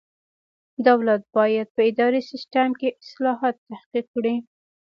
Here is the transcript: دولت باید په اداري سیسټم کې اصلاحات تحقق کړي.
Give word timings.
دولت 0.87 1.21
باید 1.35 1.67
په 1.75 1.81
اداري 1.89 2.21
سیسټم 2.31 2.69
کې 2.79 2.89
اصلاحات 3.01 3.55
تحقق 3.67 4.05
کړي. 4.15 4.35